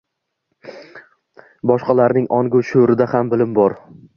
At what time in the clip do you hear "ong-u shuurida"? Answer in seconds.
2.39-3.11